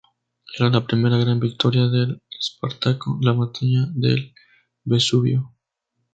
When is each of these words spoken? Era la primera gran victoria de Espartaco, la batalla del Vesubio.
Era 0.57 0.71
la 0.71 0.83
primera 0.87 1.15
gran 1.19 1.39
victoria 1.39 1.87
de 1.87 2.19
Espartaco, 2.31 3.19
la 3.21 3.33
batalla 3.33 3.85
del 3.93 4.33
Vesubio. 4.83 5.53